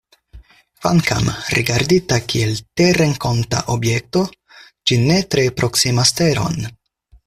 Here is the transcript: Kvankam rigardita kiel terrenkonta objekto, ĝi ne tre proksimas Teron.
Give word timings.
Kvankam 0.83 1.27
rigardita 1.57 2.19
kiel 2.33 2.57
terrenkonta 2.81 3.63
objekto, 3.77 4.27
ĝi 4.81 5.01
ne 5.07 5.23
tre 5.35 5.49
proksimas 5.63 6.19
Teron. 6.23 6.65